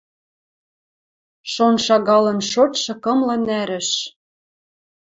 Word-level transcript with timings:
Шон 1.51 1.75
шагалын 1.85 2.39
шотшы 2.49 2.93
кымлы 3.03 3.35
нӓрӹш. 3.47 3.89